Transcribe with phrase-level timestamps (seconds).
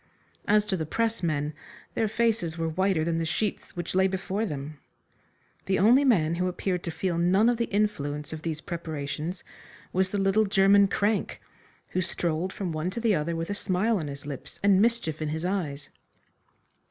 [0.47, 1.53] As to the pressmen,
[1.93, 4.79] their faces were whiter than the sheets which lay before them.
[5.67, 9.43] The only man who appeared to feel none of the influence of these preparations
[9.93, 11.39] was the little German crank,
[11.89, 15.21] who strolled from one to the other with a smile on his lips and mischief
[15.21, 15.89] in his eyes.